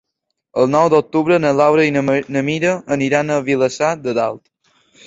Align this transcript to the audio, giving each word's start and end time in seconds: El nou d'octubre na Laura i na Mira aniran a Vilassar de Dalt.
El 0.61 0.71
nou 0.75 0.87
d'octubre 0.93 1.37
na 1.45 1.51
Laura 1.59 1.85
i 1.91 1.95
na 1.99 2.45
Mira 2.49 2.75
aniran 2.99 3.39
a 3.39 3.43
Vilassar 3.53 3.97
de 4.09 4.21
Dalt. 4.23 4.45